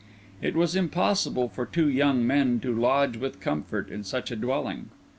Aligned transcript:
It 0.41 0.55
was 0.55 0.75
impossible 0.75 1.47
for 1.47 1.63
two 1.63 1.87
young 1.87 2.25
men 2.25 2.59
to 2.61 2.73
lodge 2.75 3.17
with 3.17 3.39
comfort 3.39 3.91
in 3.91 4.03
such 4.03 4.31
a 4.31 4.35
dwelling. 4.35 4.89